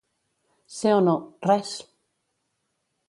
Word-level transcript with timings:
Ser 0.77 0.93
o 0.99 1.03
no, 1.09 1.15
res! 1.49 1.75